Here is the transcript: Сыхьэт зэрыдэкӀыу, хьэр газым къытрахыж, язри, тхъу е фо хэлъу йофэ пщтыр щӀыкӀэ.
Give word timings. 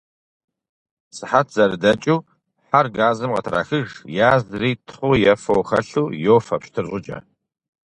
Сыхьэт 1.15 1.47
зэрыдэкӀыу, 1.55 2.25
хьэр 2.67 2.87
газым 2.97 3.31
къытрахыж, 3.35 3.89
язри, 4.31 4.71
тхъу 4.87 5.13
е 5.31 5.33
фо 5.43 5.53
хэлъу 5.67 6.07
йофэ 6.23 6.55
пщтыр 6.61 6.85
щӀыкӀэ. 6.89 7.19